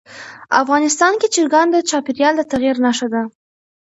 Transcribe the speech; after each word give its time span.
افغانستان 0.61 1.13
کې 1.19 1.27
چرګان 1.33 1.67
د 1.71 1.77
چاپېریال 1.89 2.33
د 2.37 2.41
تغیر 2.51 2.75
نښه 2.85 3.07
ده. 3.13 3.21